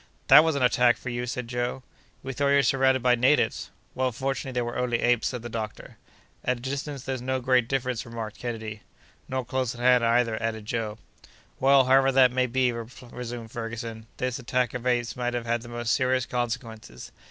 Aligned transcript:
"That 0.29 0.43
was 0.43 0.55
an 0.55 0.63
attack 0.63 0.97
for 0.97 1.09
you!" 1.09 1.27
said 1.27 1.47
Joe. 1.47 1.83
"We 2.23 2.33
thought 2.33 2.47
you 2.47 2.55
were 2.55 2.63
surrounded 2.63 3.03
by 3.03 3.13
natives." 3.13 3.69
"Well, 3.93 4.11
fortunately, 4.11 4.53
they 4.57 4.63
were 4.63 4.79
only 4.79 4.99
apes," 4.99 5.27
said 5.27 5.43
the 5.43 5.47
doctor. 5.47 5.97
"At 6.43 6.57
a 6.57 6.61
distance 6.61 7.03
there's 7.03 7.21
no 7.21 7.39
great 7.39 7.67
difference," 7.67 8.03
remarked 8.03 8.39
Kennedy. 8.39 8.81
"Nor 9.29 9.45
close 9.45 9.75
at 9.75 9.79
hand, 9.81 10.03
either," 10.03 10.41
added 10.41 10.65
Joe. 10.65 10.97
"Well, 11.59 11.83
however 11.85 12.11
that 12.13 12.31
may 12.31 12.47
be," 12.47 12.71
resumed 12.71 13.51
Ferguson, 13.51 14.07
"this 14.17 14.39
attack 14.39 14.73
of 14.73 14.87
apes 14.87 15.15
might 15.15 15.35
have 15.35 15.45
had 15.45 15.61
the 15.61 15.69
most 15.69 15.93
serious 15.93 16.25
consequences. 16.25 17.11